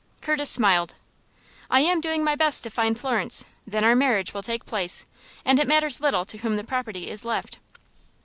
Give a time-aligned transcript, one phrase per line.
[0.19, 0.95] Curtis smiled.
[1.69, 3.45] "I am doing my best to find Florence.
[3.67, 5.05] Then our marriage will take place,
[5.45, 7.59] and it matters little to whom the property is left."